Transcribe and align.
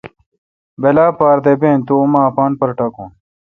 بلا 0.81 1.05
پار 1.17 1.37
دہ 1.43 1.53
بین 1.61 1.77
تے 1.79 1.83
تو 1.87 1.93
اما 2.03 2.21
اپان 2.29 2.51
پر 2.59 2.69
ٹاکون۔ 2.77 3.09